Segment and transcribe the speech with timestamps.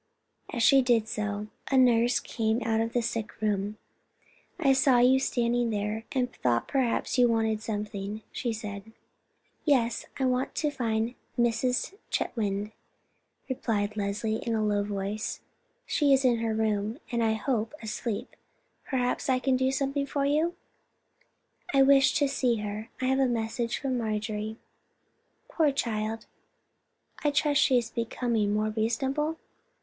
[0.51, 3.77] As she did so, a nurse came out of the sick room.
[4.59, 8.93] "I saw you standing there, and thought perhaps you wanted something," she said.
[9.63, 11.93] "Yes, I want to find Mrs.
[12.09, 12.71] Chetwynd,"
[13.47, 15.41] replied Leslie, in a low voice.
[15.85, 18.35] "She is in her room, and, I hope, asleep.
[18.85, 20.55] Perhaps I can do something for you?"
[21.75, 22.89] "I wished to see her.
[22.99, 24.57] I have a message from Marjorie."
[25.47, 26.25] "Poor child,
[27.23, 29.37] I trust she is becoming more reasonable.